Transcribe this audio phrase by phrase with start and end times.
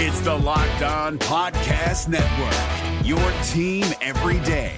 [0.00, 3.18] It's the Locked On Podcast Network, your
[3.48, 4.76] team every day.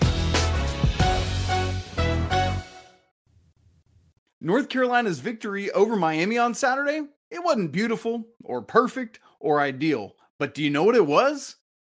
[4.40, 10.16] North Carolina's victory over Miami on Saturday, it wasn't beautiful or perfect or ideal.
[10.38, 11.56] But do you know what it was?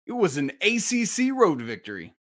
[0.07, 2.15] It was an ACC road victory.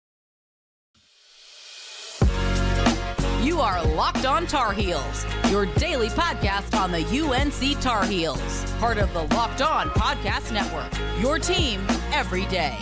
[3.57, 8.99] You are Locked On Tar Heels, your daily podcast on the UNC Tar Heels, part
[8.99, 10.93] of the Locked On Podcast Network.
[11.19, 11.81] Your team
[12.13, 12.77] every day.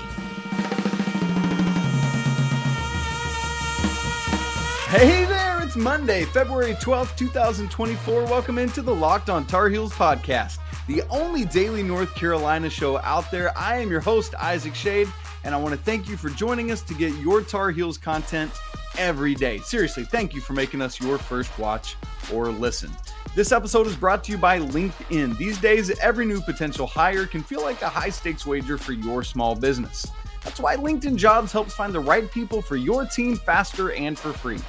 [4.89, 8.26] Hey there, it's Monday, February 12th, 2024.
[8.26, 13.31] Welcome into the Locked On Tar Heels podcast, the only daily North Carolina show out
[13.31, 13.57] there.
[13.57, 15.07] I am your host, Isaac Schade,
[15.45, 18.51] and I want to thank you for joining us to get your Tar Heels content
[18.98, 19.59] every day.
[19.59, 21.95] Seriously, thank you for making us your first watch
[22.34, 22.91] or listen.
[23.35, 25.38] This episode is brought to you by LinkedIn.
[25.38, 29.23] These days, every new potential hire can feel like a high stakes wager for your
[29.23, 30.07] small business.
[30.43, 34.32] That's why LinkedIn Jobs helps find the right people for your team faster and for
[34.32, 34.60] free.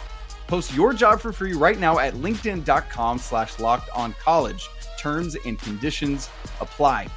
[0.47, 4.69] Post your job for free right now at linkedin.com slash locked on college.
[4.99, 6.31] Terms and conditions
[6.61, 7.09] apply.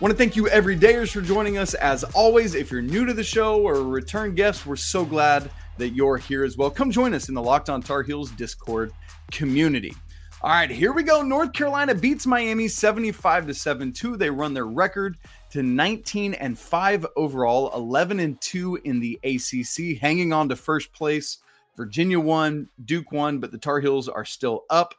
[0.00, 1.74] Want to thank you everydayers for joining us.
[1.74, 5.48] As always, if you're new to the show or a return guest, we're so glad
[5.78, 6.70] that you're here as well.
[6.70, 8.92] Come join us in the Locked On Tar Heels Discord
[9.30, 9.94] community.
[10.42, 11.22] All right, here we go.
[11.22, 14.18] North Carolina beats Miami 75 to 7-2.
[14.18, 15.16] They run their record
[15.50, 20.92] to 19 and 5 overall, 11 and 2 in the ACC, hanging on to first
[20.92, 21.38] place.
[21.76, 24.94] Virginia won, Duke won, but the Tar Heels are still up.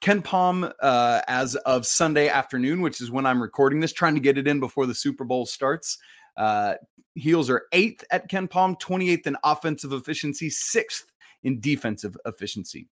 [0.00, 4.38] KenPom, uh, as of Sunday afternoon, which is when I'm recording this, trying to get
[4.38, 5.98] it in before the Super Bowl starts.
[6.36, 6.74] Uh,
[7.16, 12.88] Heels are eighth at KenPom, 28th in offensive efficiency, sixth in defensive efficiency.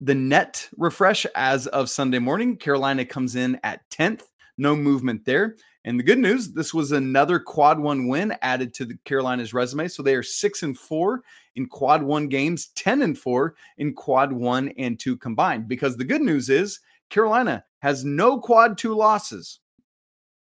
[0.00, 4.22] The net refresh as of Sunday morning, Carolina comes in at 10th,
[4.58, 5.56] no movement there.
[5.84, 9.88] And the good news, this was another quad one win added to the Carolina's resume.
[9.88, 11.22] So they are six and four
[11.56, 15.68] in quad one games, 10 and four in quad one and two combined.
[15.68, 19.60] Because the good news is Carolina has no quad two losses.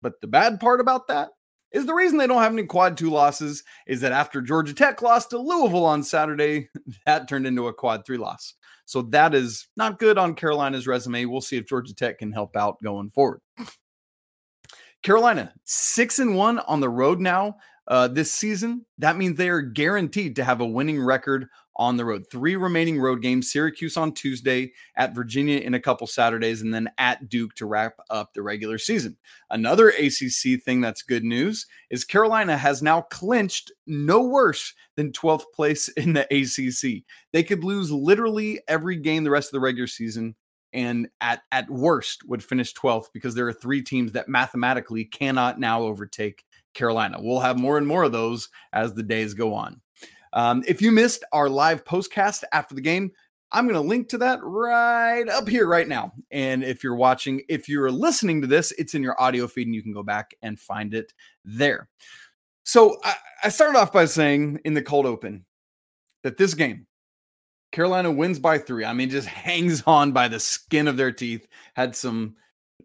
[0.02, 1.30] But the bad part about that
[1.72, 5.02] is the reason they don't have any quad two losses is that after Georgia Tech
[5.02, 6.70] lost to Louisville on Saturday,
[7.06, 8.54] that turned into a quad three loss.
[8.86, 11.26] So that is not good on Carolina's resume.
[11.26, 13.42] We'll see if Georgia Tech can help out going forward.
[15.04, 17.58] Carolina, six and one on the road now
[17.88, 18.86] uh, this season.
[18.98, 22.26] That means they are guaranteed to have a winning record on the road.
[22.30, 26.90] Three remaining road games Syracuse on Tuesday, at Virginia in a couple Saturdays, and then
[26.98, 29.16] at Duke to wrap up the regular season.
[29.50, 35.46] Another ACC thing that's good news is Carolina has now clinched no worse than 12th
[35.54, 37.04] place in the ACC.
[37.32, 40.36] They could lose literally every game the rest of the regular season.
[40.74, 45.60] And at, at worst, would finish 12th because there are three teams that mathematically cannot
[45.60, 46.44] now overtake
[46.74, 47.18] Carolina.
[47.20, 49.82] We'll have more and more of those as the days go on.
[50.38, 53.12] Um, if you missed our live postcast after the game,
[53.52, 56.14] I'm going to link to that right up here right now.
[56.30, 59.74] And if you're watching, if you're listening to this, it's in your audio feed and
[59.74, 61.12] you can go back and find it
[61.44, 61.90] there.
[62.66, 63.16] So I,
[63.46, 65.44] I started off by saying in the cold open
[66.22, 66.86] that this game,
[67.72, 68.86] Carolina wins by three.
[68.86, 71.48] I mean, just hangs on by the skin of their teeth.
[71.75, 72.36] Had some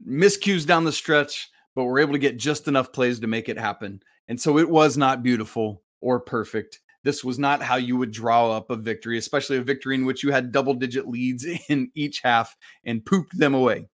[0.08, 3.58] miscues down the stretch, but were able to get just enough plays to make it
[3.58, 4.00] happen.
[4.26, 6.80] And so it was not beautiful or perfect.
[7.04, 10.22] This was not how you would draw up a victory, especially a victory in which
[10.22, 13.88] you had double digit leads in each half and pooped them away.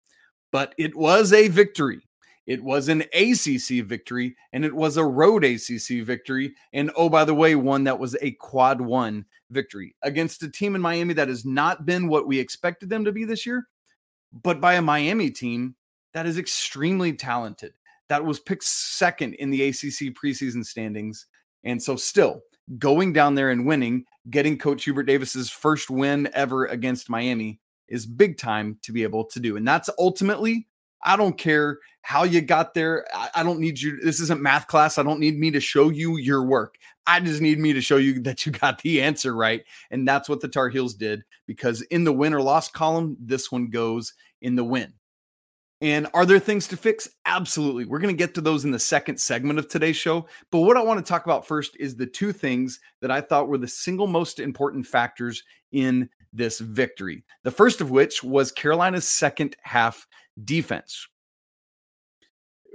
[0.53, 2.03] But it was a victory.
[2.47, 6.55] It was an ACC victory and it was a road ACC victory.
[6.73, 10.75] And oh, by the way, one that was a quad one victory against a team
[10.75, 13.69] in Miami that has not been what we expected them to be this year,
[14.33, 15.77] but by a Miami team
[16.15, 17.75] that is extremely talented,
[18.09, 21.27] that was picked second in the ACC preseason standings.
[21.65, 22.41] And so, still,
[22.77, 28.05] going down there and winning, getting Coach Hubert Davis's first win ever against Miami is
[28.05, 29.57] big time to be able to do.
[29.57, 30.67] And that's ultimately,
[31.03, 33.07] I don't care how you got there.
[33.35, 33.99] I, don't need you.
[34.03, 34.99] This isn't math class.
[34.99, 36.77] I don't need me to show you your work.
[37.07, 39.65] I just need me to show you that you got the answer right.
[39.91, 43.51] And that's what the Tar Heels did because in the win or loss column, this
[43.51, 44.93] one goes in the win.
[45.81, 47.09] And are there things to fix?
[47.25, 47.85] Absolutely.
[47.85, 50.27] We're going to get to those in the second segment of today's show.
[50.51, 53.49] But what I want to talk about first is the two things that I thought
[53.49, 57.25] were the single most important factors in this victory.
[57.45, 60.07] The first of which was Carolina's second half
[60.45, 61.07] defense.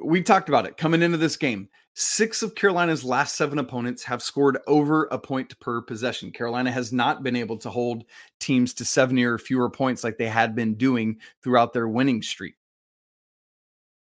[0.03, 1.69] We talked about it coming into this game.
[1.95, 6.31] Six of Carolina's last seven opponents have scored over a point per possession.
[6.31, 8.06] Carolina has not been able to hold
[8.39, 12.56] teams to 70 or fewer points like they had been doing throughout their winning streak.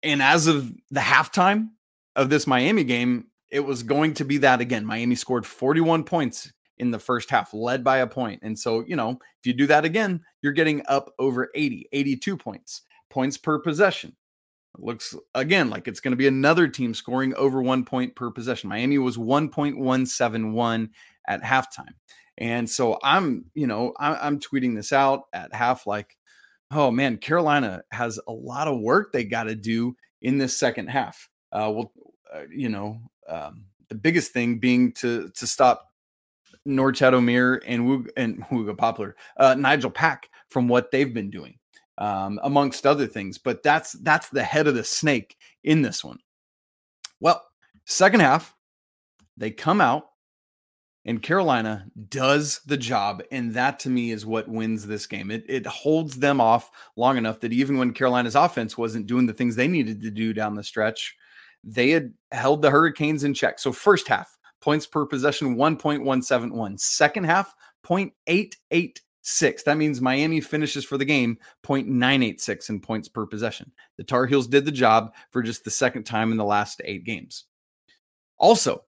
[0.03, 1.69] And as of the halftime,
[2.15, 4.86] of this Miami game, it was going to be that again.
[4.86, 8.42] Miami scored 41 points in the first half, led by a point.
[8.44, 12.38] And so, you know, if you do that again, you're getting up over 80, 82
[12.38, 14.15] points, points per possession.
[14.77, 18.31] It looks again like it's going to be another team scoring over one point per
[18.31, 18.69] possession.
[18.69, 20.89] Miami was 1.171
[21.27, 21.94] at halftime.
[22.38, 26.18] And so I'm, you know, I'm, I'm tweeting this out at half like,
[26.71, 30.88] oh man, Carolina has a lot of work they got to do in this second
[30.88, 31.29] half.
[31.51, 31.91] Uh, well,
[32.33, 35.91] uh, you know, um, the biggest thing being to to stop
[36.68, 41.57] Norchad Omier and Woog, and Wooga Poplar, uh, Nijel Pack from what they've been doing,
[41.97, 43.38] um, amongst other things.
[43.38, 46.19] But that's that's the head of the snake in this one.
[47.19, 47.44] Well,
[47.85, 48.56] second half,
[49.38, 50.11] they come out
[51.06, 53.24] and Carolina does the job.
[53.31, 55.31] And that to me is what wins this game.
[55.31, 59.33] It, it holds them off long enough that even when Carolina's offense wasn't doing the
[59.33, 61.15] things they needed to do down the stretch,
[61.63, 63.59] they had held the Hurricanes in check.
[63.59, 66.80] So, first half, points per possession 1.171.
[66.80, 69.63] Second half, 0.886.
[69.63, 73.71] That means Miami finishes for the game 0.986 in points per possession.
[73.97, 77.04] The Tar Heels did the job for just the second time in the last eight
[77.04, 77.45] games.
[78.38, 78.83] Also,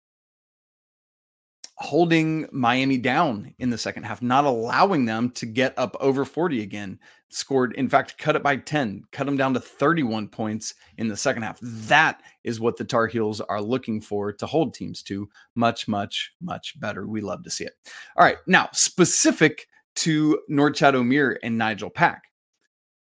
[1.83, 6.61] holding Miami down in the second half, not allowing them to get up over 40
[6.61, 6.97] again.
[7.27, 11.17] Scored, in fact, cut it by 10, cut them down to 31 points in the
[11.17, 11.59] second half.
[11.61, 16.31] That is what the Tar Heels are looking for to hold teams to much, much,
[16.39, 17.05] much better.
[17.05, 17.73] We love to see it.
[18.15, 18.37] All right.
[18.47, 22.23] Now, specific to Norchad Omier and Nijel Pack.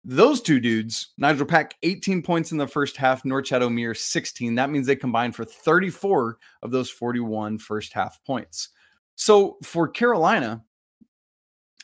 [0.02, 4.54] Those two dudes, Nijel Pack, 18 points in the first half, Norchad Omier, 16.
[4.54, 8.70] That means they combined for 34 of those 41 first half points.
[9.16, 10.64] So for Carolina,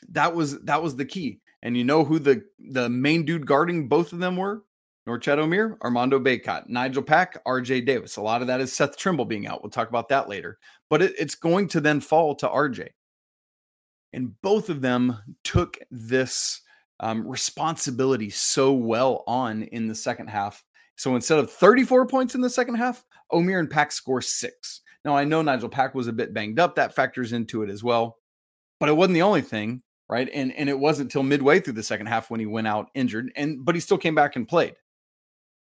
[0.09, 1.41] that was that was the key.
[1.61, 4.63] And you know who the the main dude guarding both of them were?
[5.07, 8.17] Norchad Omier, Armando Bacot, Nijel Pack, RJ Davis.
[8.17, 9.63] A lot of that is Seth Trimble being out.
[9.63, 10.57] We'll talk about that later.
[10.89, 12.89] But it, it's going to then fall to RJ.
[14.11, 16.61] And both of them took this
[16.99, 20.63] um, responsibility so well on in the second half.
[20.95, 24.81] So instead of 34 points in the second half, Omier and Pack score six.
[25.05, 26.75] Now I know Nijel Pack was a bit banged up.
[26.75, 28.17] That factors into it as well.
[28.79, 30.29] But it wasn't the only thing, right?
[30.33, 33.31] And and it wasn't until midway through the second half when he went out injured.
[33.35, 34.75] And but he still came back and played.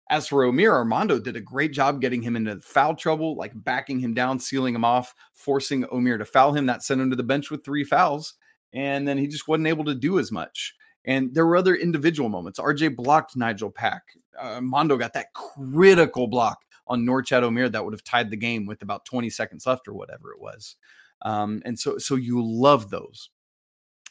[0.08, 3.98] As for Omier, Armando did a great job getting him into foul trouble, like backing
[3.98, 6.66] him down, sealing him off, forcing Omier to foul him.
[6.66, 8.34] That sent him to the bench with three fouls.
[8.72, 10.74] And then he just wasn't able to do as much.
[11.06, 12.58] And there were other individual moments.
[12.58, 14.02] RJ blocked Nijel Pack.
[14.38, 18.66] Uh, Mondo got that critical block on Norchad Omier that would have tied the game
[18.66, 20.76] with about 20 seconds left or whatever it was.
[21.22, 23.30] Um, and so, so you love those.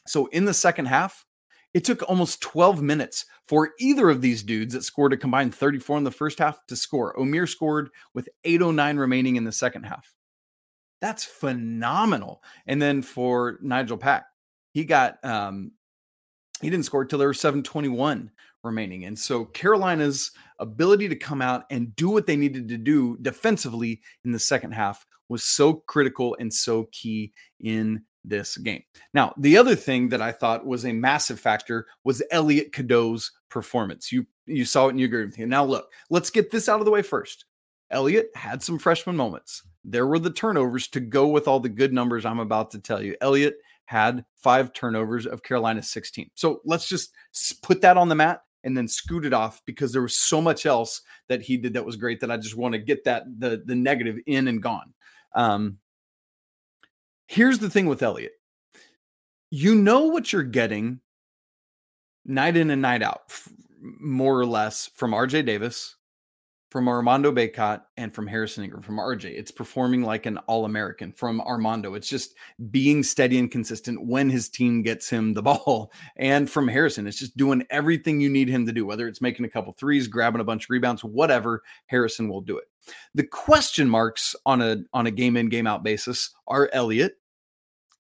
[0.08, 1.26] So in the second half,
[1.74, 5.98] it took almost 12 minutes for either of these dudes that scored a combined 34
[5.98, 7.14] in the first half to score.
[7.18, 10.14] Omier scored with 809 remaining in the second half.
[11.02, 12.42] That's phenomenal.
[12.66, 14.24] And then for Nijel Pack,
[14.72, 15.74] he got um,
[16.62, 18.32] he didn't score till there were 721
[18.64, 19.06] remaining.
[19.06, 24.02] And so Carolina's ability to come out and do what they needed to do defensively
[24.24, 28.84] in the second half was so critical and so key in this game.
[29.14, 34.12] Now, the other thing that I thought was a massive factor was Elliot Cadeau's performance.
[34.12, 35.46] You you saw it and you agreed with me.
[35.46, 37.46] Now look, let's get this out of the way first.
[37.90, 39.64] Elliot had some freshman moments.
[39.84, 43.02] There were the turnovers to go with all the good numbers I'm about to tell
[43.02, 43.16] you.
[43.22, 46.30] Elliot had five turnovers of Carolina's 16.
[46.36, 47.12] So let's just
[47.62, 50.66] put that on the mat and then scoot it off because there was so much
[50.66, 53.64] else that he did that was great that I just want to get that the
[53.64, 54.94] the negative in and gone.
[55.36, 55.78] Um,
[57.28, 58.34] here's the thing with Elliot.
[59.52, 61.00] You know what you're getting
[62.26, 63.32] night in and night out,
[63.80, 65.96] more or less, from RJ Davis,
[66.76, 69.28] from Armando Bacot and from Harrison Ingram from RJ.
[69.28, 71.94] It's performing like an All American from Armando.
[71.94, 72.36] It's just
[72.70, 75.94] being steady and consistent when his team gets him the ball.
[76.18, 79.46] And from Harrison, it's just doing everything you need him to do, whether it's making
[79.46, 81.64] a couple threes, grabbing a bunch of rebounds, whatever.
[81.86, 82.66] Harrison will do it.
[83.14, 87.14] The question marks on a on a game in game out basis are Elliot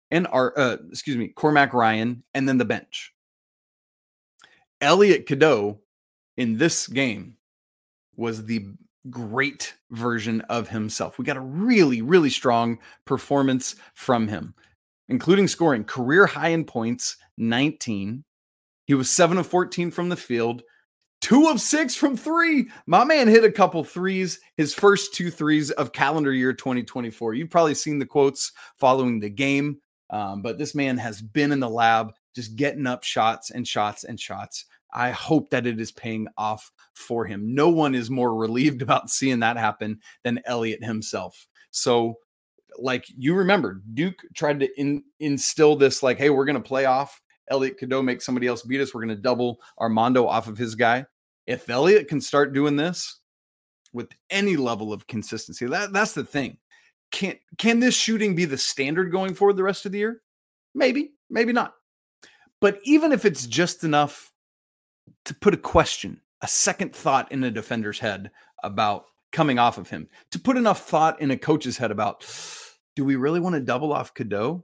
[0.09, 3.13] and our uh, excuse me Cormac Ryan and then the bench.
[4.81, 5.79] Elliot Cadeau
[6.37, 7.37] in this game
[8.15, 8.67] was the
[9.09, 11.17] great version of himself.
[11.17, 14.53] We got a really, really strong performance from him,
[15.09, 18.23] including scoring career high in points 19.
[18.85, 20.63] He was 7 of 14 from the field,
[21.21, 22.67] two of six from three.
[22.85, 27.33] My man hit a couple threes, his first two threes of calendar year 2024.
[27.33, 29.79] You've probably seen the quotes following the game,
[30.09, 34.03] um, but this man has been in the lab just getting up shots and shots
[34.03, 37.53] and shots I hope that it is paying off for him.
[37.53, 41.47] No one is more relieved about seeing that happen than Elliot himself.
[41.71, 42.15] So,
[42.79, 46.85] like you remember, Duke tried to in, instill this like, hey, we're going to play
[46.85, 48.93] off Elliot Cadeau, make somebody else beat us.
[48.93, 51.05] We're going to double Armando off of his guy.
[51.45, 53.19] If Elliot can start doing this
[53.91, 56.57] with any level of consistency, that, that's the thing.
[57.11, 60.21] Can can this shooting be the standard going forward the rest of the year?
[60.73, 61.75] Maybe, maybe not.
[62.59, 64.32] But even if it's just enough
[65.25, 68.31] to put a question, a second thought in a defender's head
[68.63, 72.25] about coming off of him, to put enough thought in a coach's head about,
[72.95, 74.63] do we really want to double off Cadeau?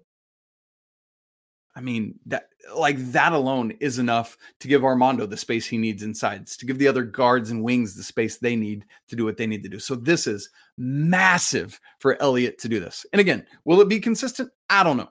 [1.76, 6.04] I mean, that like that alone is enough to give Armando the space he needs
[6.04, 9.38] inside, to give the other guards and wings the space they need to do what
[9.38, 9.80] they need to do.
[9.80, 13.06] So this is massive for Elliot to do this.
[13.14, 14.52] And again, will it be consistent?
[14.70, 15.10] I don't know.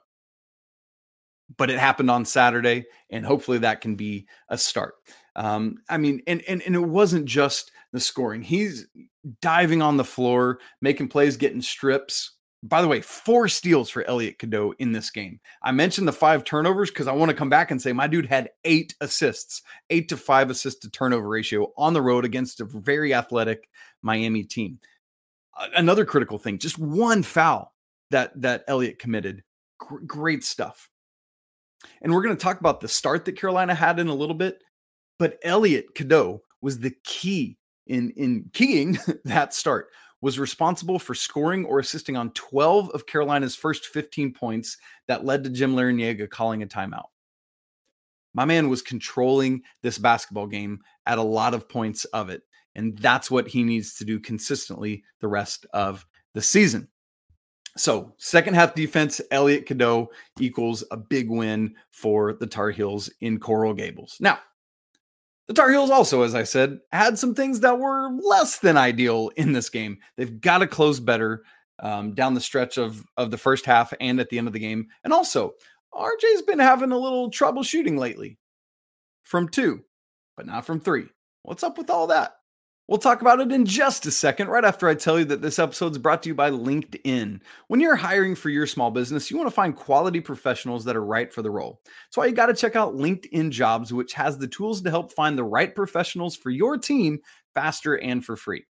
[1.57, 4.93] But it happened on Saturday, and hopefully that can be a start.
[5.39, 8.43] Um, I mean, and and and it wasn't just the scoring.
[8.43, 8.85] He's
[9.41, 14.37] diving on the floor, making plays, getting strips by the way, four steals for Elliot
[14.37, 15.39] Cadeau in this game.
[15.63, 18.25] I mentioned the five turnovers because I want to come back and say my dude
[18.25, 22.65] had eight assists, eight to five assist to turnover ratio on the road against a
[22.65, 23.69] very athletic
[24.01, 24.79] Miami team.
[25.75, 27.73] Another critical thing, just one foul
[28.11, 29.43] that that Elliot committed.
[29.77, 30.89] Great stuff.
[32.01, 34.61] And we're going to talk about the start that Carolina had in a little bit,
[35.19, 39.89] but Elliot Cadeau was the key in in keying that start
[40.21, 45.43] was responsible for scoring or assisting on 12 of Carolina's first 15 points that led
[45.43, 47.05] to Jim Larrañaga calling a timeout.
[48.33, 52.43] My man was controlling this basketball game at a lot of points of it.
[52.75, 56.87] And that's what he needs to do consistently the rest of the season.
[57.77, 60.09] So, second half defense, Elliot Cadeau
[60.39, 64.17] equals a big win for the Tar Heels in Coral Gables.
[64.19, 64.39] Now,
[65.49, 69.31] the Tar Heels also, as I said, had some things that were less than ideal
[69.35, 69.97] in this game.
[70.15, 71.41] They've got to close better
[71.79, 74.59] um, down the stretch of, of the first half and at the end of the
[74.59, 74.89] game.
[75.03, 75.53] And also,
[75.91, 78.37] RJ's been having a little trouble shooting lately
[79.23, 79.81] from two,
[80.37, 81.07] but not from three.
[81.41, 82.35] What's up with all that?
[82.89, 85.59] We'll talk about it in just a second, right after I tell you that this
[85.59, 87.39] episode is brought to you by LinkedIn.
[87.67, 91.05] When you're hiring for your small business, you want to find quality professionals that are
[91.05, 91.81] right for the role.
[91.85, 95.13] That's why you got to check out LinkedIn Jobs, which has the tools to help
[95.13, 97.19] find the right professionals for your team
[97.53, 98.65] faster and for free.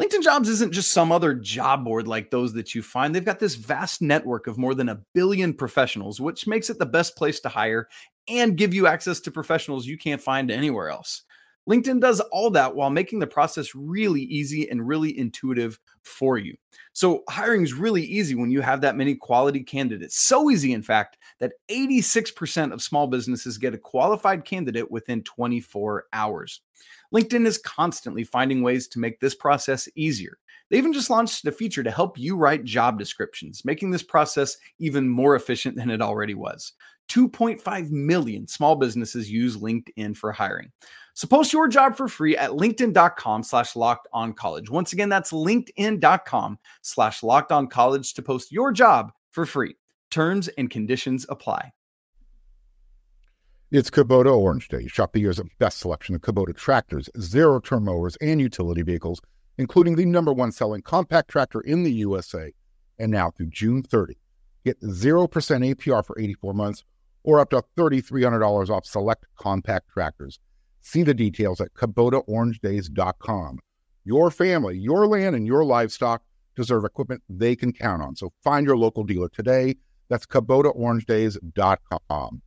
[0.00, 3.12] LinkedIn Jobs isn't just some other job board like those that you find.
[3.12, 6.86] They've got this vast network of more than a billion professionals, which makes it the
[6.86, 7.88] best place to hire
[8.28, 11.24] and give you access to professionals you can't find anywhere else.
[11.68, 16.56] LinkedIn does all that while making the process really easy and really intuitive for you.
[16.92, 20.18] So, hiring is really easy when you have that many quality candidates.
[20.18, 26.06] So easy, in fact, that 86% of small businesses get a qualified candidate within 24
[26.12, 26.62] hours.
[27.14, 30.38] LinkedIn is constantly finding ways to make this process easier.
[30.70, 34.56] They even just launched a feature to help you write job descriptions, making this process
[34.78, 36.72] even more efficient than it already was.
[37.10, 40.70] 2.5 million small businesses use LinkedIn for hiring.
[41.20, 44.70] So post your job for free at linkedin.com slash locked on college.
[44.70, 49.76] Once again, that's linkedin.com slash locked on college to post your job for free.
[50.10, 51.72] Terms and conditions apply.
[53.70, 54.86] It's Kubota Orange Day.
[54.86, 59.20] Shop the year's best selection of Kubota tractors, zero turn mowers, and utility vehicles,
[59.58, 62.50] including the number one selling compact tractor in the USA.
[62.98, 64.16] And now through June 30,
[64.64, 66.84] get 0% APR for 84 months
[67.24, 70.40] or up to $3,300 off select compact tractors.
[70.80, 73.58] See the details at KubotaOrangeDays.com.
[74.04, 76.22] Your family, your land, and your livestock
[76.56, 78.16] deserve equipment they can count on.
[78.16, 79.76] So find your local dealer today.
[80.08, 82.42] That's KubotaOrangeDays.com.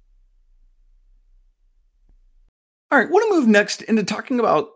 [2.92, 4.70] All right, want to move next into talking about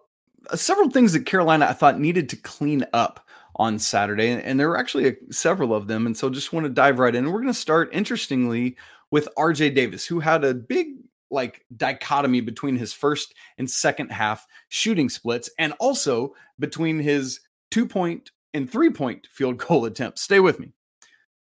[0.50, 4.70] uh, several things that Carolina I thought needed to clean up on Saturday, and there
[4.70, 6.06] were actually several of them.
[6.06, 7.32] And so just want to dive right in.
[7.32, 8.78] We're going to start, interestingly,
[9.12, 10.88] with RJ Davis, who had a big
[11.30, 17.42] like dichotomy between his first and second half shooting splits and also between his
[17.72, 20.22] two point and three point field goal attempts.
[20.22, 20.74] Stay with me.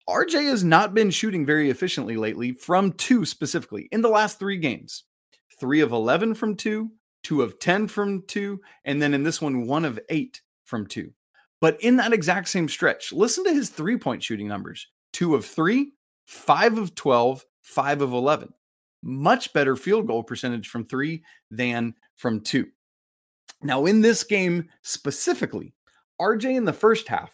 [0.09, 4.57] RJ has not been shooting very efficiently lately from two specifically in the last three
[4.57, 5.05] games
[5.61, 6.89] three of 11 from two,
[7.25, 11.13] two of 10 from two, and then in this one, one of eight from two.
[11.61, 15.45] But in that exact same stretch, listen to his three point shooting numbers two of
[15.45, 15.93] three,
[16.27, 18.53] five of 12, five of 11
[19.03, 22.69] much better field goal percentage from three than from two.
[23.63, 25.75] Now, in this game specifically,
[26.21, 27.33] RJ in the first half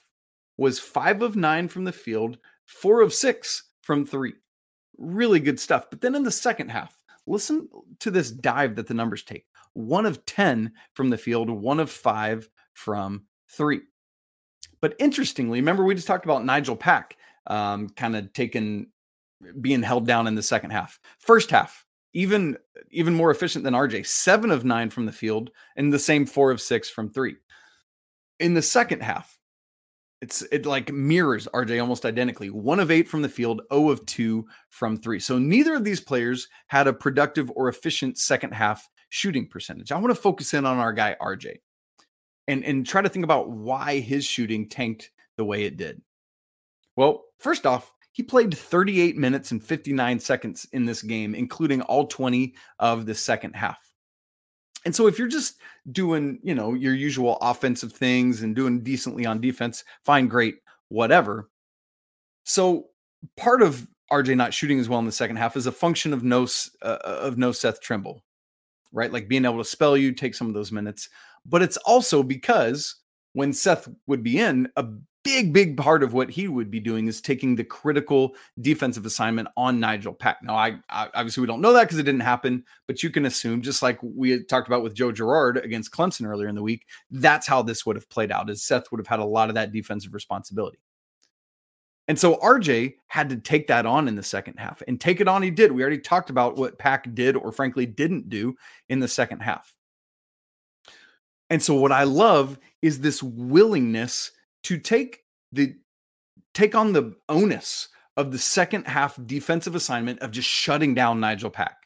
[0.56, 4.34] was five of nine from the field, four of six from three.
[4.96, 5.86] Really good stuff.
[5.90, 7.68] But then in the second half, listen
[8.00, 11.90] to this dive that the numbers take one of 10 from the field, one of
[11.90, 13.80] five from three.
[14.80, 17.16] But interestingly, remember we just talked about Nijel Pack
[17.46, 18.86] um, kind of taking
[19.60, 20.98] being held down in the second half.
[21.18, 22.56] First half, even
[22.90, 26.50] even more efficient than RJ, seven of nine from the field, and the same four
[26.50, 27.36] of six from three.
[28.40, 29.38] In the second half,
[30.20, 32.50] it's it like mirrors RJ almost identically.
[32.50, 35.20] One of eight from the field, O of two from three.
[35.20, 39.92] So neither of these players had a productive or efficient second half shooting percentage.
[39.92, 41.56] I want to focus in on our guy RJ
[42.48, 46.00] and and try to think about why his shooting tanked the way it did.
[46.96, 52.06] Well, first off, he played 38 minutes and 59 seconds in this game, including all
[52.06, 53.92] 20 of the second half.
[54.84, 55.56] And so if you're just
[55.90, 60.58] doing, you know, your usual offensive things and doing decently on defense, fine, great,
[60.90, 61.50] whatever.
[62.44, 62.86] So
[63.36, 66.22] part of RJ not shooting as well in the second half is a function of
[66.22, 66.46] no
[66.82, 68.22] uh, of no Seth Trimble,
[68.92, 69.12] right?
[69.12, 71.08] Like being able to spell you, take some of those minutes.
[71.44, 72.94] But it's also because
[73.32, 74.86] when Seth would be in, a
[75.24, 79.48] big, big part of what he would be doing is taking the critical defensive assignment
[79.56, 80.42] on Nijel Pack.
[80.42, 83.24] Now, I, I obviously we don't know that because it didn't happen, but you can
[83.24, 86.86] assume, just like we talked about with Joe Girard against Clemson earlier in the week,
[87.10, 88.50] that's how this would have played out.
[88.50, 90.78] Is Seth would have had a lot of that defensive responsibility.
[92.06, 95.28] And so RJ had to take that on in the second half and take it
[95.28, 95.42] on.
[95.42, 95.72] He did.
[95.72, 98.56] We already talked about what Pack did or frankly didn't do
[98.90, 99.72] in the second half.
[101.48, 104.32] And so what I love is this willingness
[104.64, 105.20] to take
[105.52, 105.76] the
[106.52, 111.52] take on the onus of the second half defensive assignment of just shutting down Nijel
[111.52, 111.76] Pack.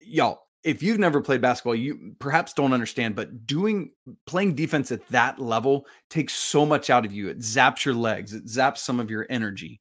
[0.00, 3.92] Y'all, if you've never played basketball, you perhaps don't understand, but doing
[4.26, 7.28] playing defense at that level takes so much out of you.
[7.28, 9.80] It zaps your legs, it zaps some of your energy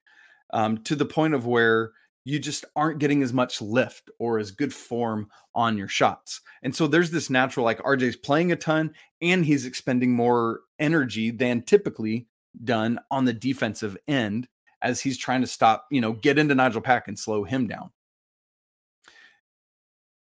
[0.53, 1.91] um, to the point of where
[2.27, 6.41] you just aren't getting as much lift or as good form on your shots.
[6.61, 11.31] And so there's this natural like RJ's playing a ton and he's expending more energy
[11.31, 12.27] than typically
[12.65, 14.49] done on the defensive end
[14.81, 17.91] as he's trying to stop, you know, get into Nijel Pack and slow him down.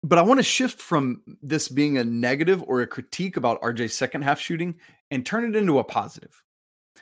[0.02, 3.94] But I want to shift from this being a negative or a critique about RJ's
[3.94, 4.76] second half shooting
[5.10, 6.42] and turn it into a positive.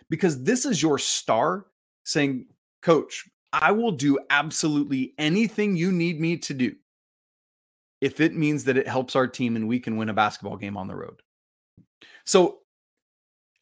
[0.09, 1.67] Because this is your star
[2.05, 2.47] saying,
[2.83, 3.29] Coach,
[3.63, 6.75] I will do absolutely anything you need me to do
[8.03, 10.77] if it means that it helps our team and we can win a basketball game
[10.77, 11.23] on the road.
[12.25, 12.59] So,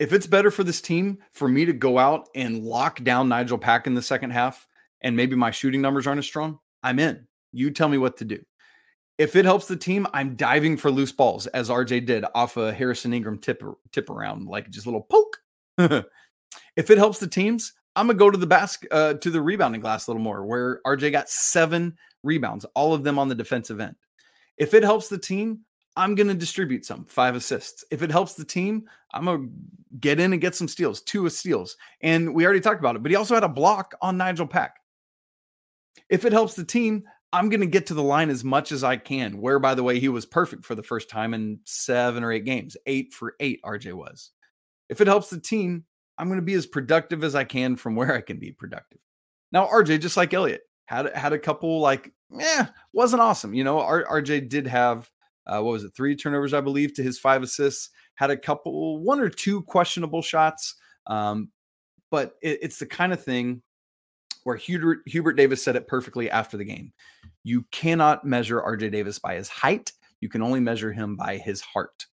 [0.00, 3.60] if it's better for this team for me to go out and lock down Nijel
[3.60, 4.66] Pack in the second half
[5.02, 7.28] and maybe my shooting numbers aren't as strong, I'm in.
[7.52, 8.44] You tell me what to do.
[9.18, 12.72] If it helps the team, I'm diving for loose balls as RJ did off a
[12.72, 15.38] Harrison Ingram tip tip around like just a little poke.
[16.76, 19.80] if it helps the teams, I'm gonna go to the basket uh, to the rebounding
[19.80, 23.80] glass a little more, where RJ got seven rebounds, all of them on the defensive
[23.80, 23.96] end.
[24.56, 25.60] If it helps the team,
[25.96, 27.84] I'm gonna distribute some five assists.
[27.90, 29.48] If it helps the team, I'm gonna
[30.00, 31.76] get in and get some steals, two steals.
[32.00, 34.76] And we already talked about it, but he also had a block on Nijel Pack.
[36.08, 38.96] If it helps the team, I'm to get to the line as much as I
[38.96, 39.40] can.
[39.40, 42.44] Where, by the way, he was perfect for the first time in seven or eight
[42.44, 42.76] games.
[42.86, 44.30] Eight for eight, RJ was.
[44.88, 45.84] If it helps the team,
[46.18, 49.00] I'm going to be as productive as I can from where I can be productive.
[49.52, 53.54] Now, RJ, just like Elliot, had had a couple like, yeah, wasn't awesome.
[53.54, 55.08] You know, R- RJ did have
[55.46, 57.90] uh, what was it, three turnovers, I believe, to his five assists.
[58.14, 61.50] Had a couple, one or two questionable shots, um,
[62.10, 63.62] but it, it's the kind of thing
[64.44, 66.92] where Hubert, Hubert Davis said it perfectly after the game.
[67.42, 69.92] You cannot measure RJ Davis by his height.
[70.20, 72.06] You can only measure him by his heart.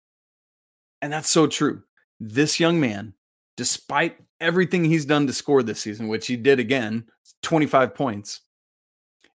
[1.03, 1.83] And that's so true.
[2.19, 3.15] This young man
[3.61, 7.05] despite everything he's done to score this season, which he did again,
[7.43, 8.41] 25 points,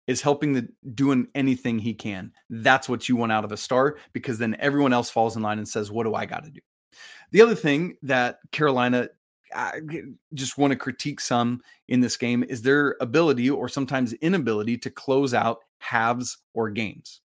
[0.08, 2.32] is helping the doing anything he can.
[2.50, 5.60] That's what you want out of a star because then everyone else falls in line
[5.60, 6.60] and says, "What do I got to do?"
[7.34, 9.10] The other thing that Carolina
[9.56, 9.82] I
[10.34, 14.90] just want to critique some in this game is their ability or sometimes inability to
[14.90, 17.22] close out halves or games.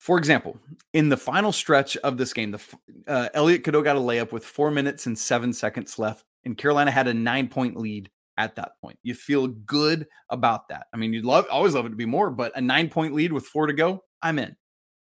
[0.00, 0.58] For example,
[0.94, 2.60] in the final stretch of this game, the
[3.06, 6.90] uh, Elliot Cadeau got a layup with four minutes and seven seconds left, and Carolina
[6.90, 8.98] had a nine point lead at that point.
[9.02, 10.86] You feel good about that.
[10.94, 13.30] I mean, you'd love always love it to be more, but a nine point lead
[13.30, 14.56] with four to go, I'm in.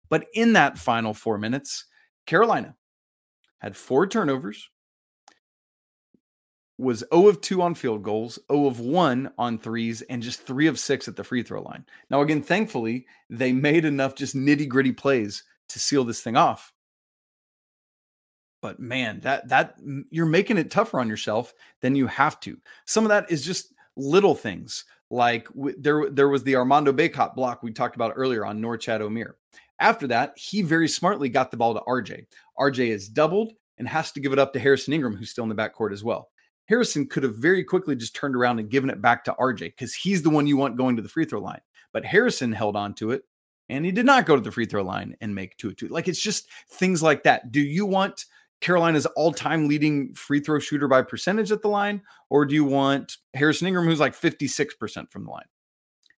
[0.08, 1.84] But in that final four minutes,
[2.24, 2.74] Carolina
[3.58, 4.66] had four turnovers,
[6.78, 10.66] was 0 of 2 on field goals, 0 of 1 on threes, and just 3
[10.66, 11.84] of 6 at the free throw line.
[12.10, 16.72] Now, again, thankfully, they made enough just nitty gritty plays to seal this thing off.
[18.62, 19.76] But man, that that
[20.10, 22.56] you're making it tougher on yourself than you have to.
[22.84, 27.34] Some of that is just little things like w- there there was the Armando Bacot
[27.34, 29.32] block we talked about earlier on Norchad Omier.
[29.78, 32.26] After that, he very smartly got the ball to RJ.
[32.58, 35.50] RJ is doubled and has to give it up to Harrison Ingram, who's still in
[35.50, 36.30] the backcourt as well.
[36.66, 39.94] Harrison could have very quickly just turned around and given it back to RJ because
[39.94, 41.60] he's the one you want going to the free throw line.
[41.92, 43.22] But Harrison held on to it
[43.68, 45.88] and he did not go to the free throw line and make two two.
[45.88, 47.52] Like it's just things like that.
[47.52, 48.24] Do you want
[48.60, 53.18] Carolina's all-time leading free throw shooter by percentage at the line, or do you want
[53.34, 55.44] Harrison Ingram, who's like 56% from the line?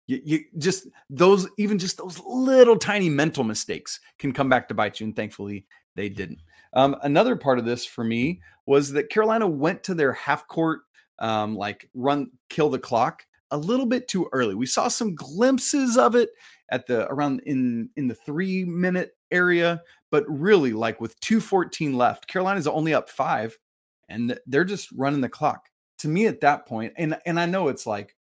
[0.08, 4.74] You, you, just those, even just those little tiny mental mistakes can come back to
[4.74, 5.06] bite you.
[5.06, 5.65] And thankfully,
[5.96, 6.39] they didn't.
[6.74, 10.82] Um, another part of this for me was that Carolina went to their half court,
[11.20, 14.56] um, like run, kill the clock a little bit too early.
[14.56, 16.30] We saw some glimpses of it
[16.70, 22.28] at the around in in the three minute area, but really like with 214 left,
[22.28, 23.58] Carolina's only up five,
[24.10, 25.70] and they're just running the clock.
[26.00, 28.15] To me, at that point, and and I know it's like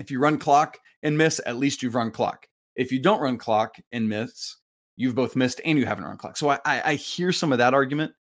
[0.00, 2.46] if you run clock and miss, at least you've run clock.
[2.74, 4.56] If you don't run clock and miss,
[4.96, 6.36] you've both missed and you haven't run clock.
[6.36, 8.12] So I, I, hear some of that argument,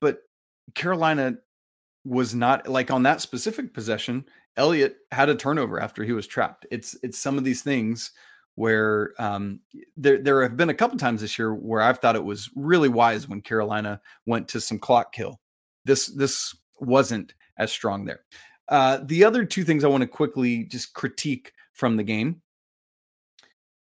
[0.00, 0.18] but
[0.74, 1.36] Carolina
[2.04, 4.24] was not like on that specific possession.
[4.56, 6.66] Elliot had a turnover after he was trapped.
[6.70, 8.12] It's it's some of these things
[8.56, 9.60] where um,
[9.96, 12.88] there there have been a couple times this year where I've thought it was really
[12.88, 15.40] wise when Carolina went to some clock kill.
[15.84, 18.20] This this wasn't as strong there.
[18.70, 22.40] Uh, the other two things I want to quickly just critique from the game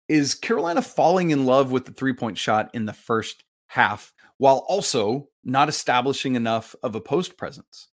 [0.07, 4.65] is Carolina falling in love with the three point shot in the first half while
[4.69, 7.89] also not establishing enough of a post presence.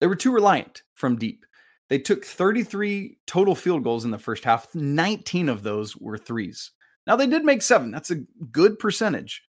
[0.00, 1.46] They were too reliant from deep.
[1.88, 4.74] They took 33 total field goals in the first half.
[4.74, 6.72] 19 of those were threes.
[7.06, 7.90] Now they did make seven.
[7.90, 9.42] That's a good percentage,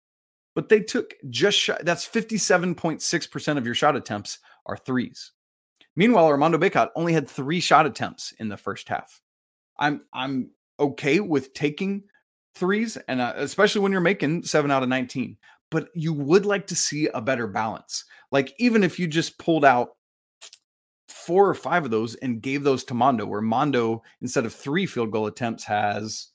[0.55, 5.33] but they took just that's 57.6% of your shot attempts are threes.
[5.97, 9.21] Meanwhile, Armando Bacot only had three shot attempts in the first half.
[9.79, 12.05] I'm I'm okay with taking
[12.55, 15.37] threes, and uh, especially when you're making seven out of 19.
[15.71, 18.05] But you would like to see a better balance.
[18.31, 19.91] Like even if you just pulled out
[21.09, 24.87] four or five of those and gave those to Mondo, where Mondo, instead of three
[24.87, 26.29] field goal attempts, has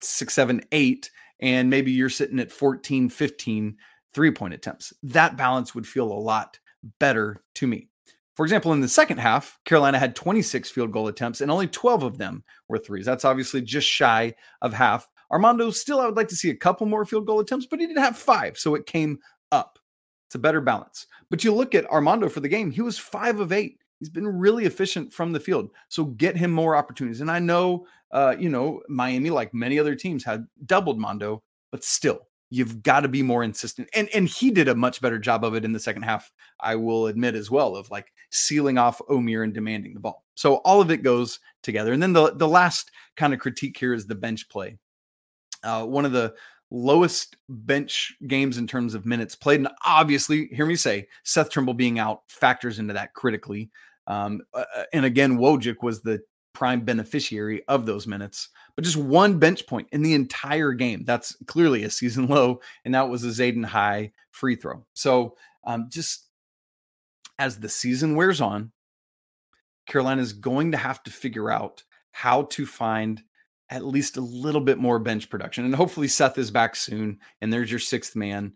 [0.00, 3.76] six, seven, eight, and maybe you're sitting at 14, 15
[4.14, 4.92] three point attempts.
[5.02, 6.58] That balance would feel a lot
[6.98, 7.88] better to me.
[8.34, 12.04] For example, in the second half, Carolina had 26 field goal attempts and only 12
[12.04, 13.04] of them were threes.
[13.04, 15.08] That's obviously just shy of half.
[15.30, 17.86] Armando still, I would like to see a couple more field goal attempts, but he
[17.86, 19.18] did have five, so it came
[19.50, 19.78] up.
[20.28, 21.06] It's a better balance.
[21.30, 23.78] But you look at Armando for the game, he was five of eight.
[23.98, 25.70] He's been really efficient from the field.
[25.88, 27.20] So get him more opportunities.
[27.20, 31.82] And I know, uh, you know, Miami, like many other teams, had doubled Mondo, but
[31.82, 33.88] still, you've got to be more insistent.
[33.94, 36.30] And and he did a much better job of it in the second half,
[36.60, 40.24] I will admit as well, of like sealing off Omier and demanding the ball.
[40.34, 41.92] So all of it goes together.
[41.92, 44.78] And then the the last kind of critique here is the bench play.
[45.62, 46.34] Uh, one of the
[46.70, 49.60] lowest bench games in terms of minutes played.
[49.60, 53.70] And obviously, hear me say, Seth Trimble being out factors into that critically.
[54.06, 56.20] Um, uh, uh and again, Wojcik was the
[56.52, 58.48] prime beneficiary of those minutes,
[58.78, 61.02] but just one bench point in the entire game.
[61.02, 64.86] That's clearly a season low, and that was a Zayden High free throw.
[64.94, 66.28] So um, just
[67.40, 68.70] as the season wears on,
[69.88, 73.20] Carolina is going to have to figure out how to find
[73.68, 75.64] at least a little bit more bench production.
[75.64, 78.52] And hopefully Seth is back soon and there's your sixth man.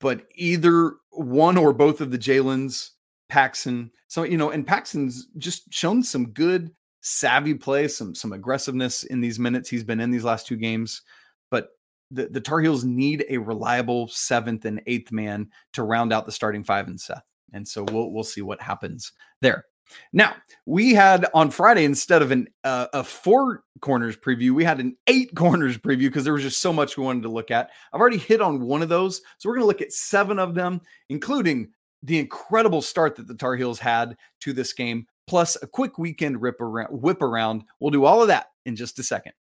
[0.00, 2.92] But either one or both of the Jalen's,
[3.28, 3.90] Paxson.
[4.08, 6.70] So, you know, and Paxson's just shown some good
[7.04, 11.02] savvy play, some some aggressiveness in these minutes he's been in these last two games.
[11.50, 11.68] But
[12.10, 16.32] the, the Tar Heels need a reliable seventh and eighth man to round out the
[16.32, 17.24] starting five and Seth.
[17.52, 19.66] And so we'll we'll see what happens there.
[20.14, 24.80] Now, we had on Friday, instead of an, uh, a four corners preview, we had
[24.80, 27.70] an eight corners preview because there was just so much we wanted to look at.
[27.92, 29.20] I've already hit on one of those.
[29.38, 31.68] So we're going to look at seven of them, including
[32.02, 36.40] the incredible start that the Tar Heels had to this game, plus a quick weekend
[36.40, 37.64] rip around, whip around.
[37.80, 39.32] We'll do all of that in just a second.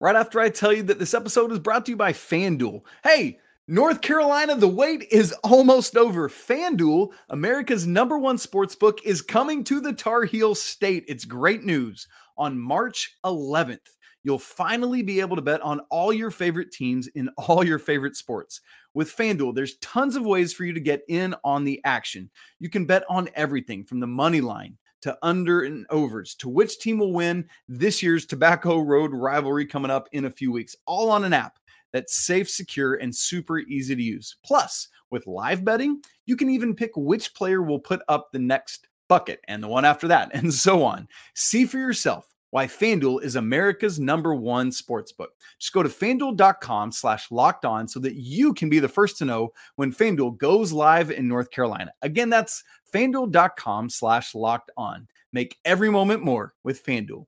[0.00, 2.82] Right after I tell you that this episode is brought to you by FanDuel.
[3.02, 6.28] Hey, North Carolina, the wait is almost over.
[6.28, 11.04] FanDuel, America's number one sports book, is coming to the Tar Heel state.
[11.08, 12.06] It's great news.
[12.38, 13.80] On March 11th,
[14.22, 18.16] you'll finally be able to bet on all your favorite teams in all your favorite
[18.16, 18.60] sports.
[18.94, 22.30] With FanDuel, there's tons of ways for you to get in on the action.
[22.60, 26.78] You can bet on everything from the money line to under and overs to which
[26.78, 31.10] team will win this year's Tobacco Road rivalry coming up in a few weeks, all
[31.10, 31.58] on an app
[31.92, 34.36] that's safe, secure, and super easy to use.
[34.44, 38.88] Plus, with live betting, you can even pick which player will put up the next
[39.08, 41.08] bucket and the one after that, and so on.
[41.34, 45.30] See for yourself why FanDuel is America's number one sports book.
[45.58, 49.24] Just go to fanduel.com slash locked on so that you can be the first to
[49.24, 51.92] know when FanDuel goes live in North Carolina.
[52.02, 55.08] Again, that's fanduel.com slash locked on.
[55.32, 57.26] Make every moment more with FanDuel.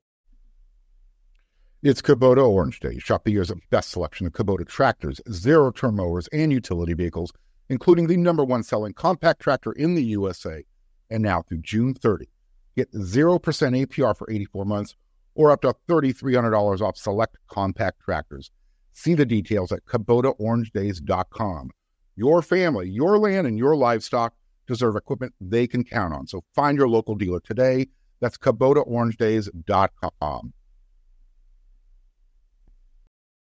[1.82, 2.98] It's Kubota Orange Day.
[2.98, 7.32] Shop the year's best selection of Kubota tractors, zero turn mowers, and utility vehicles,
[7.70, 10.62] including the number one selling compact tractor in the USA.
[11.08, 12.28] And now through June 30,
[12.76, 14.94] get 0% APR for 84 months
[15.34, 18.52] or up to $3,300 off select compact tractors.
[18.92, 21.70] See the details at KubotaOrangeDays.com.
[22.16, 24.34] Your family, your land, and your livestock
[24.66, 26.26] deserve equipment they can count on.
[26.26, 27.86] So find your local dealer today.
[28.20, 30.52] That's KubotaOrangeDays.com.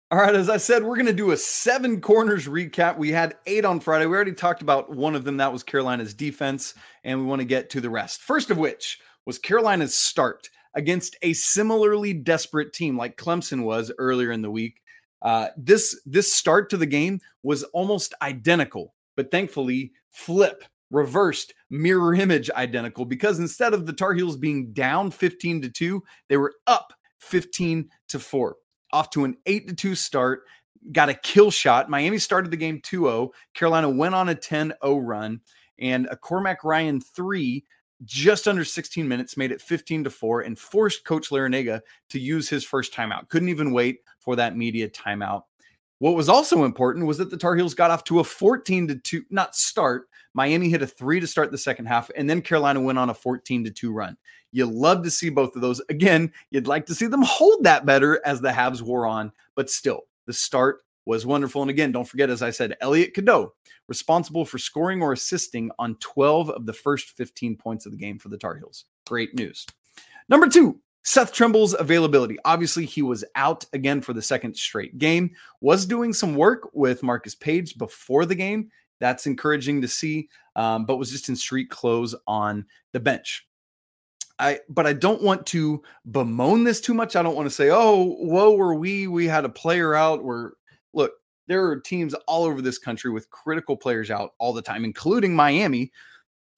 [0.10, 2.98] All right, as I said, we're going to do a seven corners recap.
[2.98, 4.06] We had eight on Friday.
[4.06, 5.36] We already talked about one of them.
[5.36, 8.22] That was Carolina's defense, and we want to get to the rest.
[8.22, 14.32] First of which was Carolina's start against a similarly desperate team like Clemson was earlier
[14.32, 14.82] in the week.
[15.24, 22.14] Uh, this this start to the game was almost identical, but thankfully flip reversed mirror
[22.14, 26.54] image identical because instead of the Tar Heels being down 15 to 2, they were
[26.68, 28.56] up 15 to 4.
[28.94, 30.44] Off to an 8 to 2 start,
[30.92, 31.90] got a kill shot.
[31.90, 33.30] Miami started the game 2-0.
[33.54, 35.42] Carolina went on a 10-0 run
[35.80, 37.66] and a Cormac Ryan 3
[38.06, 42.50] just under 16 minutes, made it 15 to 4, and forced Coach Larrañaga to use
[42.50, 43.30] his first timeout.
[43.30, 45.44] Couldn't even wait for that media timeout.
[46.00, 48.96] What was also important was that the Tar Heels got off to a 14 to
[48.96, 50.08] 2, not start.
[50.34, 53.14] Miami hit a three to start the second half, and then Carolina went on a
[53.14, 54.16] 14 to 2 run.
[54.52, 55.82] You love to see both of those.
[55.90, 59.72] Again, you'd like to see them hold that better as the halves wore on, but
[59.72, 61.62] still, the start was wonderful.
[61.62, 63.54] And again, don't forget, as I said, Elliot Cadeau,
[63.88, 68.20] responsible for scoring or assisting on 12 of the first 15 points of the game
[68.20, 68.86] for the Tar Heels.
[69.08, 69.66] Great news.
[70.28, 72.38] Number two, Seth Trimble's availability.
[72.44, 77.04] Obviously, he was out again for the second straight game, was doing some work with
[77.04, 78.70] Marcus Paige before the game.
[79.00, 83.48] That's encouraging to see, um, but was just in street clothes on the bench.
[84.40, 87.16] I but I don't want to bemoan this too much.
[87.16, 89.08] I don't want to say, "Oh, whoa, were we?
[89.08, 90.24] We had a player out.
[90.24, 90.52] We're
[90.98, 91.14] look,
[91.48, 95.36] there are teams all over this country with critical players out all the time, including
[95.36, 95.92] Miami,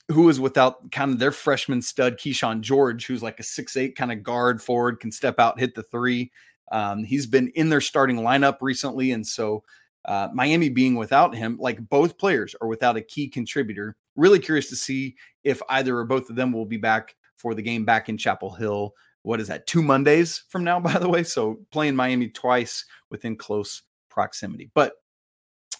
[0.08, 4.12] who is without kind of their freshman stud, Kyshawn George, who's like a six-eight kind
[4.12, 6.32] of guard forward, can step out, hit the three.
[6.72, 9.12] Um, he's been in their starting lineup recently.
[9.12, 9.64] And so
[10.06, 13.96] uh, Miami being without him, like both players are without a key contributor.
[14.16, 17.62] Really curious to see if either or both of them will be back for the
[17.62, 18.94] game back in Chapel Hill.
[19.24, 19.68] What is that?
[19.68, 21.24] Two Mondays from now, by the way.
[21.24, 24.70] So playing Miami twice within close proximity.
[24.74, 24.94] But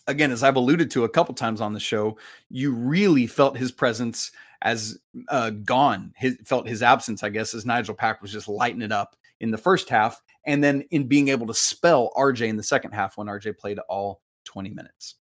[0.08, 2.18] again, as I've alluded to a couple times on the show,
[2.50, 6.14] you really felt his presence as uh, gone.
[6.18, 9.52] His, felt his absence, I guess, as Nijel Pack was just lighting it up in
[9.52, 13.18] the first half, and then in being able to spell RJ in the second half
[13.18, 15.16] when RJ played all 20 minutes.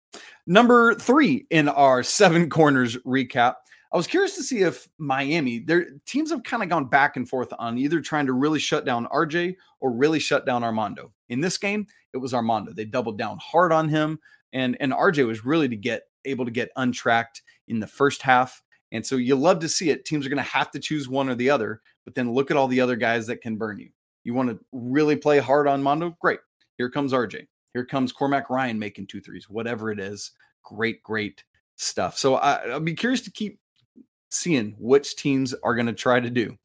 [0.47, 3.57] Number three in our seven corners recap.
[3.93, 7.29] I was curious to see if Miami, their teams have kind of gone back and
[7.29, 11.13] forth on either trying to really shut down RJ or really shut down Armando.
[11.29, 11.87] In this game,
[12.17, 12.73] it was Armando.
[12.73, 14.19] They doubled down hard on him,
[14.53, 18.63] and and RJ was really to get able to get untracked in the first half.
[18.93, 20.05] And so you love to see it.
[20.05, 22.57] Teams are going to have to choose one or the other, but then look at
[22.57, 23.91] all the other guys that can burn you.
[24.25, 26.17] You want to really play hard on Mondo?
[26.21, 26.41] Great.
[26.79, 27.47] Here comes RJ.
[27.73, 30.33] Here comes Cormac Ryan making two threes, whatever it is.
[30.63, 31.45] Great, great
[31.77, 32.17] stuff.
[32.17, 33.61] So I, I'll be curious to keep
[34.31, 36.57] seeing which teams are going to try to do.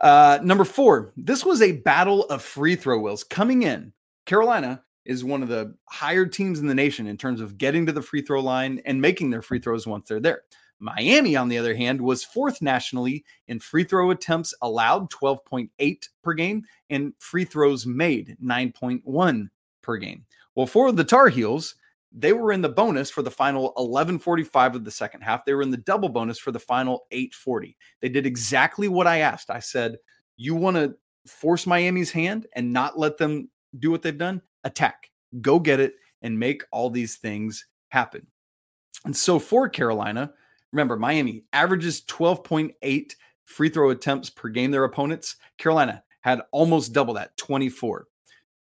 [0.00, 3.92] Uh, number four, this was a battle of free throw wills coming in.
[4.30, 7.90] Carolina is one of the higher teams in the nation in terms of getting to
[7.90, 10.42] the free throw line and making their free throws once they're there.
[10.78, 16.32] Miami, on the other hand, was fourth nationally in free throw attempts allowed, 12.8 per
[16.32, 19.48] game, and free throws made, 9.1
[19.82, 20.24] per game.
[20.54, 21.74] Well, for the Tar Heels,
[22.12, 25.44] they were in the bonus for the final 1145 of the second half.
[25.44, 27.76] They were in the double bonus for the final 840.
[28.00, 29.50] They did exactly what I asked.
[29.50, 29.96] I said,
[30.36, 30.94] You want to
[31.26, 34.42] force Miami's hand and not let them do what they've done?
[34.64, 38.26] Attack, go get it, and make all these things happen.
[39.04, 40.32] And so for Carolina,
[40.72, 45.36] remember, Miami averages 12.8 free throw attempts per game, their opponents.
[45.58, 48.06] Carolina had almost double that, 24.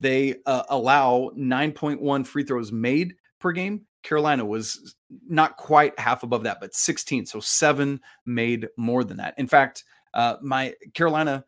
[0.01, 3.83] They uh, allow 9.1 free throws made per game.
[4.03, 4.95] Carolina was
[5.29, 7.27] not quite half above that, but 16.
[7.27, 9.35] So seven made more than that.
[9.39, 11.45] In fact, uh, my Carolina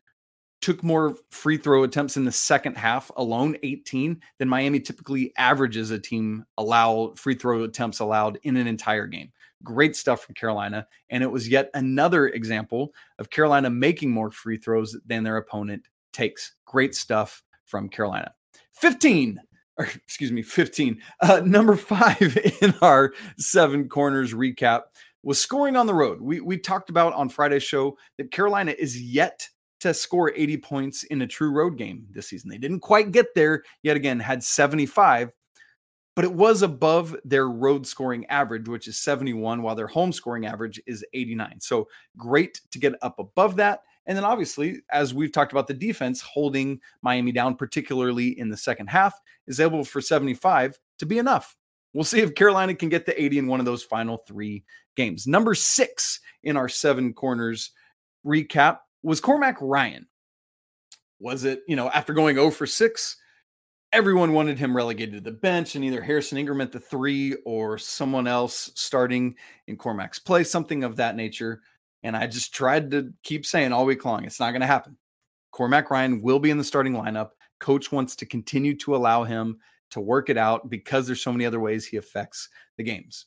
[0.61, 5.91] took more free throw attempts in the second half alone, 18, than Miami typically averages
[5.91, 9.33] a team allow free throw attempts allowed in an entire game.
[9.63, 10.87] Great stuff from Carolina.
[11.09, 15.89] And it was yet another example of Carolina making more free throws than their opponent
[16.13, 16.55] takes.
[16.65, 18.33] Great stuff from Carolina.
[18.73, 19.41] 15
[19.79, 21.01] or excuse me, 15.
[21.23, 24.83] Uh, number five in our seven corners recap
[25.23, 26.21] was scoring on the road.
[26.21, 29.49] We we talked about on Friday's show that Carolina is yet
[29.81, 32.51] to score 80 points in a true road game this season.
[32.51, 35.33] They didn't quite get there yet again, had 75,
[36.15, 40.47] but it was above their road scoring average, which is 71, while their home scoring
[40.47, 41.61] average is 89.
[41.61, 43.83] So great to get up above that.
[44.07, 48.57] And then obviously, as we've talked about the defense holding Miami down, particularly in the
[48.57, 51.57] second half, is able for 75 to be enough.
[51.93, 54.65] We'll see if Carolina can get to 80 in one of those final three
[54.97, 55.27] games.
[55.27, 57.73] Number six in our seven corners
[58.25, 60.07] recap was Cormac Ryan.
[61.19, 63.17] Was it, you know, after going 0 for 6,
[63.93, 67.77] everyone wanted him relegated to the bench and either Harrison Ingram at the three or
[67.77, 69.35] someone else starting
[69.67, 71.63] in Cormac's place, something of that nature.
[72.03, 74.97] And I just tried to keep saying all week long, it's not going to happen.
[75.51, 77.31] Cormac Ryan will be in the starting lineup.
[77.59, 79.59] Coach wants to continue to allow him
[79.91, 83.27] to work it out because there's so many other ways he affects the games.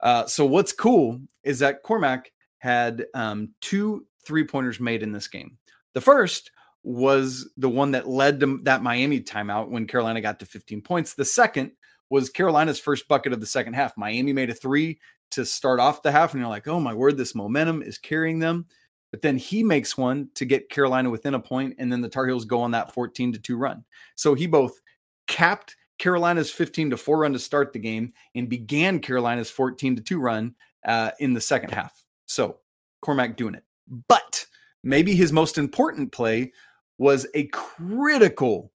[0.00, 5.26] Uh, so what's cool is that Cormac had um, two three pointers made in this
[5.26, 5.56] game.
[5.94, 6.52] The first
[6.84, 11.14] was the one that led to that Miami timeout when Carolina got to 15 points.
[11.14, 11.72] The second
[12.10, 13.96] was Carolina's first bucket of the second half.
[13.96, 17.16] Miami made a three to start off the half, and you're like, oh my word,
[17.16, 18.66] this momentum is carrying them.
[19.10, 22.26] But then he makes one to get Carolina within a point, and then the Tar
[22.26, 23.84] Heels go on that 14 to 2 run.
[24.14, 24.78] So he both
[25.26, 30.02] capped Carolina's 15 to 4 run to start the game and began Carolina's 14 to
[30.02, 30.54] 2 run
[30.86, 32.04] uh, in the second half.
[32.26, 32.58] So
[33.00, 33.64] Cormac doing it.
[34.08, 34.46] But
[34.82, 36.52] maybe his most important play
[36.98, 38.72] was a critical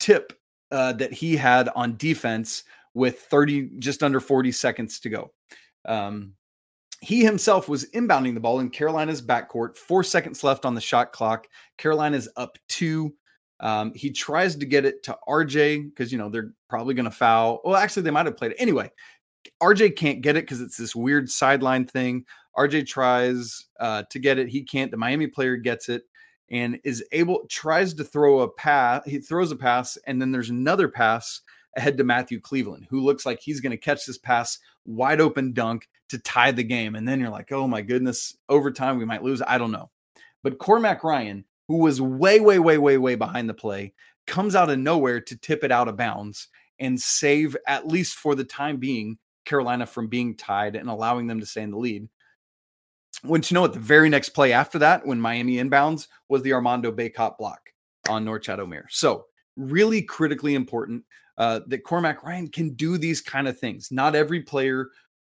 [0.00, 0.32] tip
[0.70, 5.32] uh, that he had on defense with 30, just under 40 seconds to go.
[5.84, 6.32] Um,
[7.02, 11.12] he himself was inbounding the ball in Carolina's backcourt, four seconds left on the shot
[11.12, 11.46] clock.
[11.76, 13.14] Carolina's up two.
[13.60, 17.10] Um, he tries to get it to RJ because, you know, they're probably going to
[17.10, 17.60] foul.
[17.64, 18.56] Well, actually, they might have played it.
[18.58, 18.90] Anyway,
[19.62, 22.24] RJ can't get it because it's this weird sideline thing.
[22.56, 24.48] RJ tries uh, to get it.
[24.48, 24.90] He can't.
[24.90, 26.04] The Miami player gets it
[26.50, 29.02] and is able, tries to throw a pass.
[29.04, 31.40] He throws a pass, and then there's another pass
[31.76, 35.52] ahead to Matthew Cleveland, who looks like he's going to catch this pass wide open
[35.52, 36.94] dunk to tie the game.
[36.94, 39.42] And then you're like, oh my goodness, overtime, we might lose.
[39.46, 39.90] I don't know.
[40.42, 43.92] But Cormac Ryan, who was way, way, way, way, way behind the play,
[44.26, 48.34] comes out of nowhere to tip it out of bounds and save, at least for
[48.34, 52.08] the time being, Carolina from being tied and allowing them to stay in the lead.
[53.24, 56.52] Once you know what, the very next play after that, when Miami inbounds, was the
[56.52, 57.60] Armando Bacot block
[58.08, 58.84] on Norchad Omier.
[58.90, 59.24] So,
[59.56, 61.02] really critically important
[61.38, 63.90] uh, that Cormac Ryan can do these kind of things.
[63.90, 64.90] Not every player,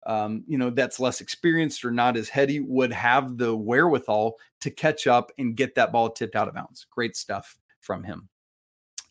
[0.07, 4.71] um, you know, that's less experienced or not as heady would have the wherewithal to
[4.71, 6.87] catch up and get that ball tipped out of bounds.
[6.91, 8.29] Great stuff from him.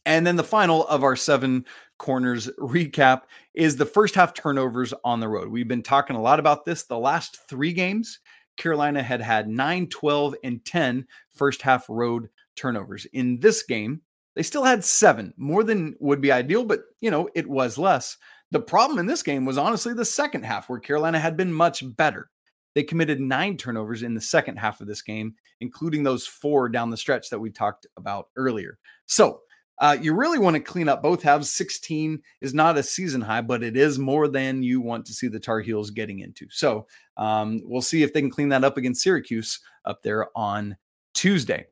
[0.06, 1.66] And then the final of our seven
[1.98, 5.50] corners recap is the first half turnovers on the road.
[5.50, 6.84] We've been talking a lot about this.
[6.84, 8.20] The last three games,
[8.58, 13.06] Carolina had had 9, 12, and 10 first half road turnovers.
[13.14, 14.02] In this game,
[14.36, 18.18] they still had seven, more than would be ideal, but you know, it was less.
[18.52, 21.84] The problem in this game was honestly the second half, where Carolina had been much
[21.96, 22.30] better.
[22.74, 26.90] They committed nine turnovers in the second half of this game, including those four down
[26.90, 28.78] the stretch that we talked about earlier.
[29.08, 29.42] So,
[29.82, 31.50] uh, you really want to clean up both halves.
[31.50, 35.28] 16 is not a season high, but it is more than you want to see
[35.28, 36.46] the Tar Heels getting into.
[36.52, 36.86] So
[37.17, 40.78] um, we'll see if they can clean that up against Syracuse up there on
[41.15, 41.65] Tuesday.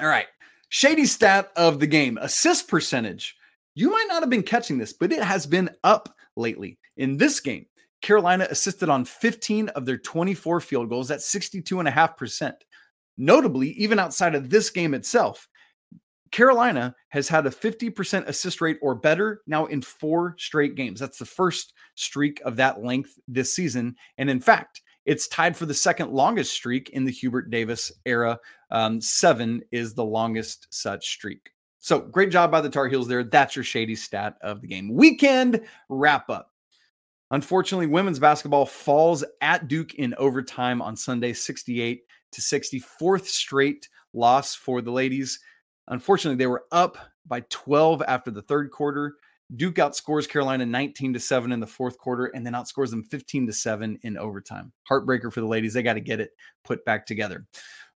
[0.00, 0.26] All right.
[0.68, 3.36] Shady stat of the game assist percentage.
[3.74, 6.78] You might not have been catching this, but it has been up lately.
[6.96, 7.66] In this game,
[8.02, 11.08] Carolina assisted on 15 of their 24 field goals.
[11.08, 12.52] That's 62.5%.
[13.18, 15.48] Notably, even outside of this game itself,
[16.32, 21.00] Carolina has had a 50% assist rate or better now in four straight games.
[21.00, 23.96] That's the first streak of that length this season.
[24.18, 28.38] And in fact, it's tied for the second longest streak in the Hubert Davis era.
[28.70, 31.50] Um, seven is the longest such streak.
[31.78, 33.22] So great job by the Tar Heels there.
[33.22, 34.92] That's your shady stat of the game.
[34.92, 36.50] Weekend wrap up.
[37.30, 44.54] Unfortunately, women's basketball falls at Duke in overtime on Sunday, 68 to 64th straight loss
[44.54, 45.38] for the ladies.
[45.88, 49.16] Unfortunately, they were up by 12 after the third quarter.
[49.54, 53.46] Duke outscores Carolina 19 to 7 in the fourth quarter and then outscores them 15
[53.46, 54.72] to 7 in overtime.
[54.90, 55.74] Heartbreaker for the ladies.
[55.74, 56.30] They got to get it
[56.64, 57.46] put back together.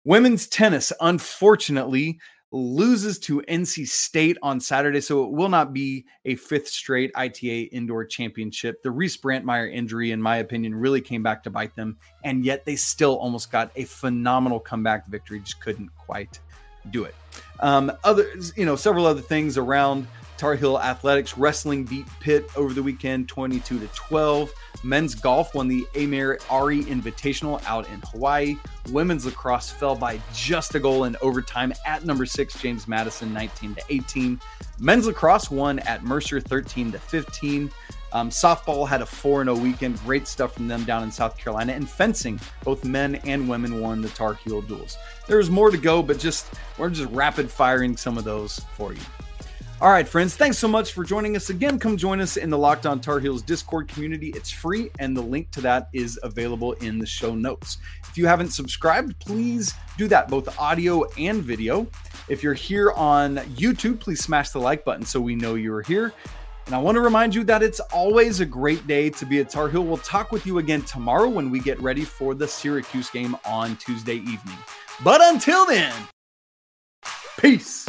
[0.04, 2.20] Women's tennis, unfortunately,
[2.52, 7.62] loses to NC State on Saturday, so it will not be a fifth straight ITA
[7.72, 8.82] indoor championship.
[8.82, 12.64] The Reese Brantmeier injury, in my opinion, really came back to bite them, and yet
[12.64, 16.40] they still almost got a phenomenal comeback victory, just couldn't quite
[16.90, 17.14] do it.
[17.60, 20.06] Um, other, you know, several other things around
[20.40, 24.50] Tar Heel Athletics wrestling beat Pitt over the weekend 22 to 12.
[24.82, 28.56] Men's golf won the Amer Ari Invitational out in Hawaii.
[28.88, 33.74] Women's lacrosse fell by just a goal in overtime at number 6 James Madison 19
[33.74, 34.40] to 18.
[34.78, 37.70] Men's lacrosse won at Mercer 13 to 15.
[38.14, 39.98] Um, softball had a 4 0 weekend.
[40.04, 41.74] Great stuff from them down in South Carolina.
[41.74, 44.96] And fencing, both men and women won the Tar Heel duels.
[45.28, 46.46] There's more to go, but just
[46.78, 49.00] we're just rapid firing some of those for you.
[49.82, 51.78] All right, friends, thanks so much for joining us again.
[51.78, 54.28] Come join us in the Locked On Tar Heels Discord community.
[54.36, 57.78] It's free, and the link to that is available in the show notes.
[58.06, 61.86] If you haven't subscribed, please do that, both audio and video.
[62.28, 66.12] If you're here on YouTube, please smash the like button so we know you're here.
[66.66, 69.44] And I want to remind you that it's always a great day to be a
[69.46, 69.82] Tar Heel.
[69.82, 73.76] We'll talk with you again tomorrow when we get ready for the Syracuse game on
[73.76, 74.58] Tuesday evening.
[75.02, 75.94] But until then,
[77.38, 77.88] peace.